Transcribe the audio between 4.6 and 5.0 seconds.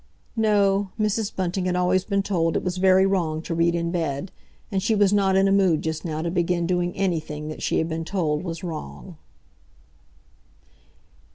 and she